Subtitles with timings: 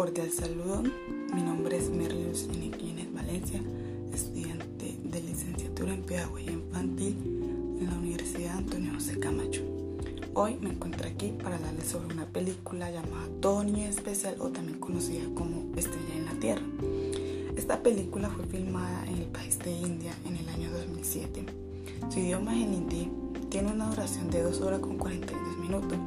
[0.00, 0.82] cordial saludo.
[1.34, 3.60] Mi nombre es Merlius Iniquines Valencia,
[4.14, 7.18] estudiante de licenciatura en Pedagogía Infantil
[7.78, 9.60] en la Universidad Antonio José Camacho.
[10.32, 14.78] Hoy me encuentro aquí para hablarles sobre una película llamada Todo Niño Especial o también
[14.78, 16.64] conocida como Estrella en la Tierra.
[17.54, 21.44] Esta película fue filmada en el país de India en el año 2007.
[22.08, 23.10] Su idioma es el hindi,
[23.50, 25.98] tiene una duración de 2 horas con 42 minutos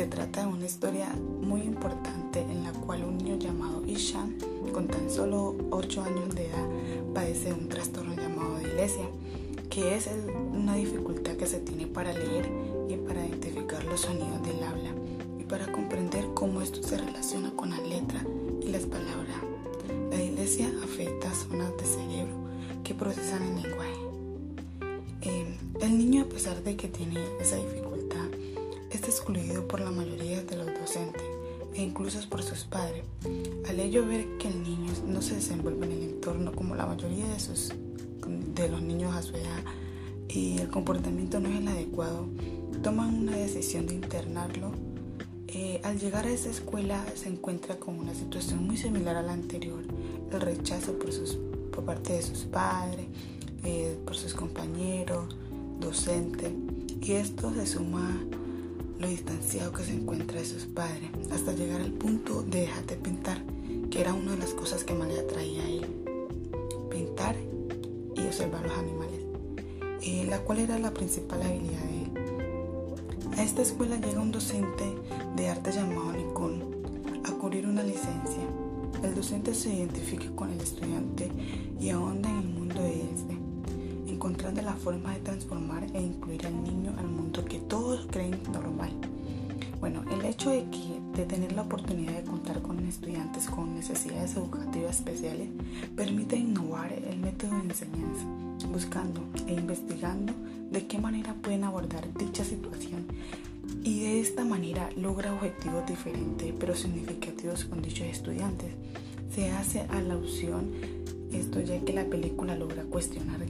[0.00, 4.34] se trata de una historia muy importante en la cual un niño llamado Ishan,
[4.72, 6.66] con tan solo 8 años de edad,
[7.12, 9.04] padece un trastorno llamado dilesia,
[9.68, 10.08] que es
[10.54, 12.50] una dificultad que se tiene para leer
[12.88, 14.90] y para identificar los sonidos del habla
[15.38, 18.24] y para comprender cómo esto se relaciona con la letra
[18.62, 19.36] y las palabras.
[20.10, 22.36] La dilesia afecta zonas del cerebro
[22.84, 24.00] que procesan el lenguaje.
[25.20, 27.89] Eh, el niño, a pesar de que tiene esa dificultad,
[29.20, 31.22] excluido por la mayoría de los docentes
[31.74, 33.04] e incluso por sus padres.
[33.68, 37.28] Al ello ver que el niño no se desenvuelve en el entorno como la mayoría
[37.28, 37.74] de, sus,
[38.54, 39.62] de los niños a su edad
[40.26, 42.28] y el comportamiento no es el adecuado,
[42.82, 44.72] toman una decisión de internarlo.
[45.48, 49.34] Eh, al llegar a esa escuela se encuentra con una situación muy similar a la
[49.34, 49.82] anterior,
[50.32, 51.36] el rechazo por, sus,
[51.72, 53.06] por parte de sus padres,
[53.64, 55.36] eh, por sus compañeros,
[55.78, 56.52] docentes,
[57.02, 58.18] y esto se suma
[59.00, 62.96] lo distanciado que se encuentra de sus padres, hasta llegar al punto de dejar de
[62.96, 63.42] pintar,
[63.90, 65.86] que era una de las cosas que más le atraía a él.
[66.90, 67.34] Pintar
[68.14, 69.20] y observar los animales,
[70.02, 72.10] eh, la cual era la principal habilidad de él.
[73.38, 74.84] A esta escuela llega un docente
[75.34, 76.62] de arte llamado Nicole
[77.24, 78.44] a cubrir una licencia.
[79.02, 81.30] El docente se identifica con el estudiante
[81.80, 83.49] y ahonda en el mundo de este
[84.20, 88.90] encontrando la forma de transformar e incluir al niño al mundo que todos creen normal.
[89.80, 94.36] Bueno, el hecho de, que, de tener la oportunidad de contar con estudiantes con necesidades
[94.36, 95.48] educativas especiales
[95.96, 98.26] permite innovar el método de enseñanza,
[98.70, 100.34] buscando e investigando
[100.70, 103.06] de qué manera pueden abordar dicha situación
[103.82, 108.68] y de esta manera logra objetivos diferentes pero significativos con dichos estudiantes.
[109.34, 110.72] Se hace alusión
[111.32, 113.40] esto ya que la película logra cuestionar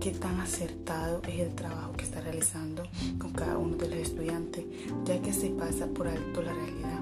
[0.00, 2.82] qué tan acertado es el trabajo que está realizando
[3.18, 4.64] con cada uno de los estudiantes,
[5.04, 7.00] ya que se pasa por alto la realidad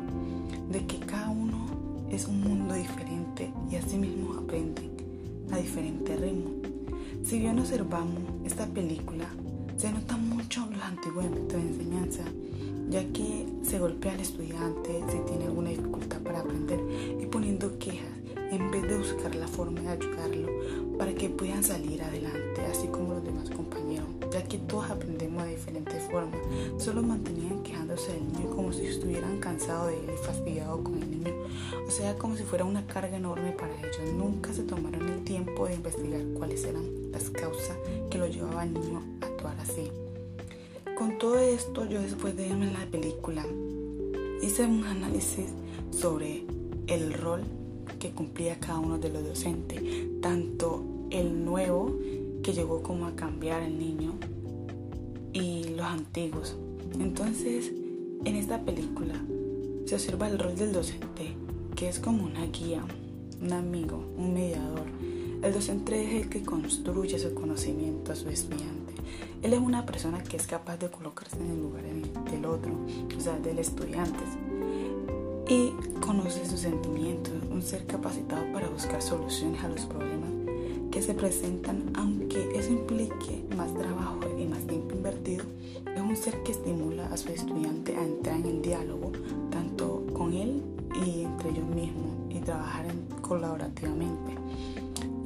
[0.70, 1.66] de que cada uno
[2.10, 4.90] es un mundo diferente y así mismo aprenden
[5.52, 6.50] a diferente ritmo.
[7.24, 9.26] Si bien observamos esta película,
[9.76, 12.22] se nota mucho los antiguos métodos de enseñanza,
[12.88, 16.80] ya que se golpea al estudiante si tiene alguna dificultad para aprender
[17.20, 18.14] y poniendo quejas
[18.50, 20.48] en vez de buscar la forma de ayudarlo
[20.98, 25.50] para que puedan salir adelante, así como los demás compañeros, ya que todos aprendemos de
[25.50, 26.38] diferentes formas.
[26.78, 31.10] Solo mantenían quejándose del niño como si estuvieran cansados de él y fastidiados con el
[31.10, 31.34] niño,
[31.86, 34.14] o sea, como si fuera una carga enorme para ellos.
[34.16, 37.76] Nunca se tomaron el tiempo de investigar cuáles eran las causas
[38.10, 39.90] que lo llevaban al niño a actuar así.
[40.96, 43.44] Con todo esto, yo después de verme la película,
[44.40, 45.46] hice un análisis
[45.90, 46.44] sobre
[46.86, 47.42] el rol
[47.98, 49.82] que cumplía cada uno de los docentes,
[50.20, 51.98] tanto el nuevo
[52.44, 54.12] que llegó como a cambiar el niño
[55.32, 56.56] y los antiguos.
[57.00, 57.72] Entonces,
[58.24, 59.14] en esta película
[59.86, 61.34] se observa el rol del docente,
[61.74, 62.84] que es como una guía,
[63.42, 64.84] un amigo, un mediador.
[65.42, 68.94] El docente es el que construye su conocimiento a su estudiante.
[69.44, 72.72] Él es una persona que es capaz de colocarse en el lugar del otro,
[73.14, 74.24] o sea, del estudiante
[75.46, 80.30] y conoce sus sentimientos, un ser capacitado para buscar soluciones a los problemas
[80.90, 85.44] que se presentan, aunque eso implique más trabajo y más tiempo invertido,
[85.94, 89.12] es un ser que estimula a su estudiante a entrar en el diálogo,
[89.50, 90.62] tanto con él
[91.04, 92.86] y entre ellos mismos, y trabajar
[93.20, 94.32] colaborativamente.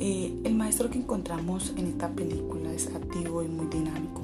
[0.00, 4.22] Eh, el maestro que encontramos en esta película es activo y muy dinámico,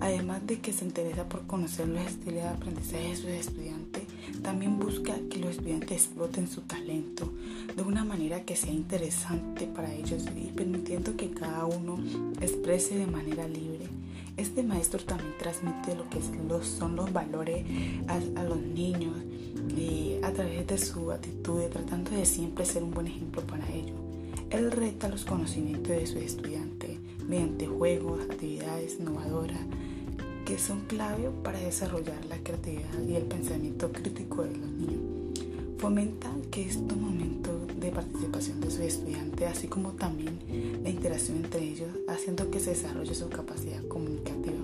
[0.00, 4.04] además de que se interesa por conocer los estilos de aprendizaje de sus estudiantes
[4.42, 7.32] también busca que los estudiantes exploten su talento
[7.74, 11.98] de una manera que sea interesante para ellos y permitiendo que cada uno
[12.40, 13.88] exprese de manera libre.
[14.36, 16.20] Este maestro también transmite lo que
[16.62, 17.64] son los valores
[18.08, 19.16] a, los niños
[19.76, 24.03] eh, a través de su actitud, tratando de siempre ser un buen ejemplo para ellos.
[24.54, 26.96] Él reta los conocimientos de sus estudiantes
[27.28, 29.58] mediante juegos, actividades innovadoras,
[30.46, 35.00] que son clave para desarrollar la creatividad y el pensamiento crítico de los niños.
[35.78, 40.38] Fomenta que estos momentos de participación de sus estudiantes, así como también
[40.84, 44.54] la interacción entre ellos, haciendo que se desarrolle su capacidad comunicativa.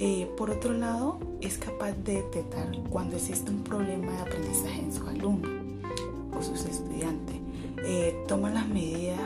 [0.00, 4.92] Eh, por otro lado, es capaz de detectar cuando existe un problema de aprendizaje en
[4.92, 5.48] su alumno.
[6.30, 7.41] con sus estudiantes.
[7.84, 9.18] Eh, toman las medidas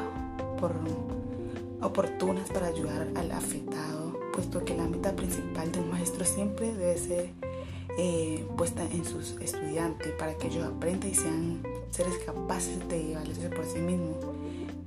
[1.82, 7.30] oportunas para ayudar al afectado, puesto que la meta principal del maestro siempre debe ser
[7.98, 13.48] eh, puesta en sus estudiantes para que ellos aprendan y sean seres capaces de valerse
[13.50, 14.16] por sí mismos,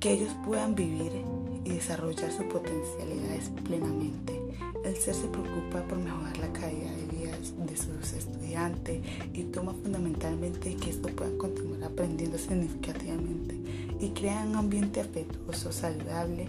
[0.00, 1.24] que ellos puedan vivir
[1.64, 4.40] y desarrollar sus potencialidades plenamente.
[4.84, 7.36] El ser se preocupa por mejorar la calidad de vida
[7.66, 9.00] de sus estudiantes
[9.34, 13.56] y toma fundamentalmente que esto puedan continuar aprendiendo significativamente
[14.00, 16.48] y crea un ambiente afectuoso, saludable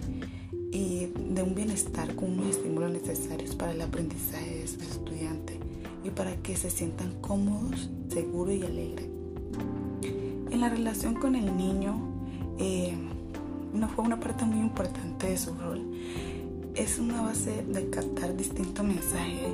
[0.72, 5.56] y de un bienestar con unos estímulos necesarios para el aprendizaje de sus estudiantes
[6.02, 9.06] y para que se sientan cómodos, seguros y alegres.
[10.50, 11.98] En la relación con el niño,
[12.58, 12.94] eh,
[13.72, 15.82] no fue una parte muy importante de su rol.
[16.74, 19.52] Es una base de captar distintos mensajes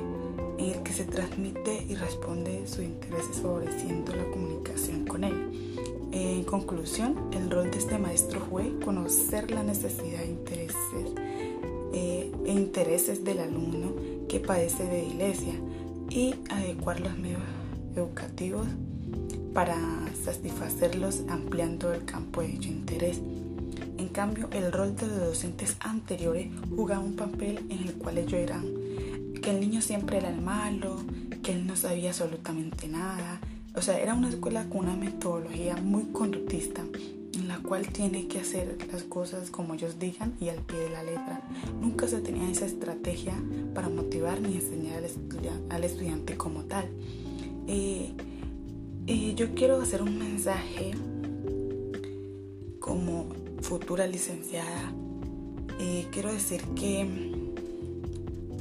[0.57, 5.79] en el que se transmite y responde sus intereses favoreciendo la comunicación con él.
[6.13, 11.11] En conclusión, el rol de este maestro fue conocer la necesidad e intereses,
[11.93, 13.93] eh, e intereses del alumno
[14.29, 15.55] que padece de iglesia
[16.09, 17.41] y adecuar los medios
[17.97, 18.65] educativos
[19.53, 19.75] para
[20.23, 23.19] satisfacerlos ampliando el campo de dicho interés.
[23.99, 28.33] En cambio, el rol de los docentes anteriores jugaba un papel en el cual ellos
[28.33, 28.65] eran
[29.41, 30.95] que el niño siempre era el malo,
[31.43, 33.41] que él no sabía absolutamente nada.
[33.75, 36.81] O sea, era una escuela con una metodología muy conductista
[37.33, 40.89] en la cual tiene que hacer las cosas como ellos digan y al pie de
[40.91, 41.41] la letra.
[41.81, 43.33] Nunca se tenía esa estrategia
[43.75, 45.03] para motivar ni enseñar
[45.69, 46.85] al, estudiante, como tal.
[47.67, 48.13] Eh,
[49.07, 50.91] eh, yo quiero hacer un mensaje
[52.79, 53.38] como
[53.69, 54.91] futura licenciada.
[55.79, 57.07] Eh, quiero decir que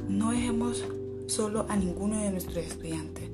[0.07, 0.85] no dejemos
[1.27, 3.25] solo a ninguno de nuestros estudiantes.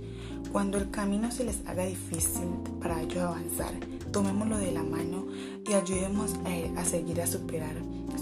[0.52, 2.46] Cuando el camino se les haga difícil
[2.80, 3.72] para ellos avanzar,
[4.12, 5.26] tomémoslo de la mano
[5.68, 7.74] y ayudemos a, a seguir a superar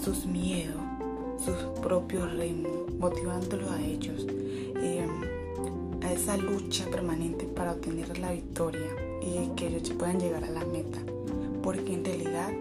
[0.03, 0.81] sus miedos,
[1.37, 4.25] sus propios ritmos, motivándolos a ellos
[4.77, 5.05] eh,
[6.01, 8.89] a esa lucha permanente para obtener la victoria
[9.21, 10.97] y que ellos puedan llegar a la meta.
[11.61, 12.51] Porque en realidad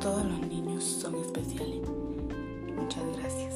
[0.00, 1.82] todos los niños son especiales.
[2.74, 3.54] Muchas gracias.